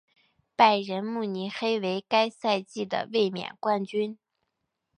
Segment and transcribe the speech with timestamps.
[0.55, 4.17] 拜仁慕尼黑为该赛季的卫冕冠军。